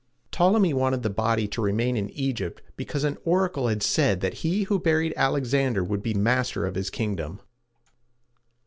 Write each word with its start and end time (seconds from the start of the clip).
Ptolemy 0.31 0.73
wanted 0.73 1.03
the 1.03 1.11
body 1.11 1.47
to 1.49 1.61
remain 1.61 1.95
in 1.95 2.09
Egypt 2.09 2.63
because 2.75 3.03
an 3.03 3.19
oracle 3.23 3.67
had 3.67 3.83
said 3.83 4.19
that 4.21 4.33
he 4.41 4.63
who 4.63 4.79
buried 4.79 5.13
Alexander 5.15 5.83
would 5.83 6.01
be 6.01 6.15
master 6.15 6.65
of 6.65 6.73
his 6.73 6.89
kingdom. 6.89 7.39